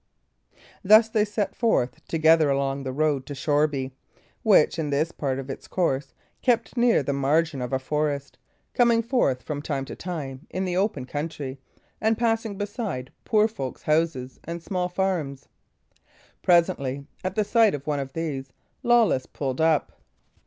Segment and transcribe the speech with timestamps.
[0.83, 3.91] Thus they set forth together along the road to Shoreby,
[4.41, 8.39] which, in this part of its course, kept near along the margin or the forest,
[8.73, 11.59] coming forth, from time to time, in the open country,
[12.01, 15.47] and passing beside poor folks' houses and small farms.
[16.41, 20.01] Presently at sight of one of these, Lawless pulled up.